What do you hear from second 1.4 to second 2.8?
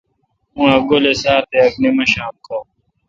تےاک نمشام کھہ